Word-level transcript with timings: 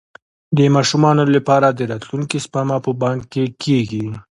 د 0.57 0.59
ماشومانو 0.75 1.23
لپاره 1.35 1.67
د 1.71 1.79
راتلونکي 1.91 2.37
سپما 2.45 2.77
په 2.85 2.91
بانک 3.01 3.21
کې 3.33 3.43
کیږي. 3.63 4.05